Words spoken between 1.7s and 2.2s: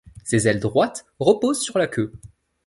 la queue.